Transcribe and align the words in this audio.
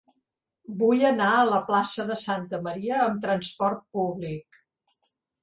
Vull 0.77 1.03
anar 1.09 1.27
a 1.33 1.43
la 1.49 1.59
plaça 1.67 2.05
de 2.07 2.15
Santa 2.23 2.61
Maria 2.69 2.99
amb 3.05 3.21
trasport 3.27 3.85
públic. 4.01 4.61